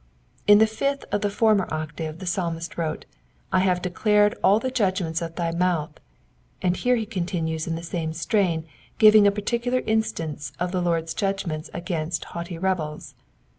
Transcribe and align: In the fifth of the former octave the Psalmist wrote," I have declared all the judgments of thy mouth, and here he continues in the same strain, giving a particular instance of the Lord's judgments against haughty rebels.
In 0.47 0.57
the 0.57 0.65
fifth 0.65 1.05
of 1.11 1.21
the 1.21 1.29
former 1.29 1.67
octave 1.71 2.17
the 2.17 2.25
Psalmist 2.25 2.75
wrote," 2.75 3.05
I 3.53 3.59
have 3.59 3.83
declared 3.83 4.33
all 4.43 4.59
the 4.59 4.71
judgments 4.71 5.21
of 5.21 5.35
thy 5.35 5.51
mouth, 5.51 5.91
and 6.59 6.75
here 6.75 6.95
he 6.95 7.05
continues 7.05 7.67
in 7.67 7.75
the 7.75 7.83
same 7.83 8.11
strain, 8.13 8.65
giving 8.97 9.27
a 9.27 9.31
particular 9.31 9.81
instance 9.85 10.53
of 10.59 10.71
the 10.71 10.81
Lord's 10.81 11.13
judgments 11.13 11.69
against 11.71 12.25
haughty 12.33 12.57
rebels. 12.57 13.13